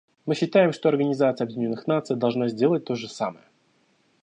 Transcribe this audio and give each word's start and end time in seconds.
Мы 0.25 0.33
считаем, 0.33 0.73
что 0.73 0.89
Организация 0.89 1.45
Объединенных 1.45 1.85
Наций 1.85 2.15
должна 2.15 2.47
сделать 2.47 2.85
то 2.85 2.95
же 2.95 3.07
самое. 3.07 3.45